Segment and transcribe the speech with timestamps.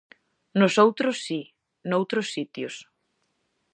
[0.59, 1.41] Nosoutros, si,
[1.89, 2.75] noutros sitios.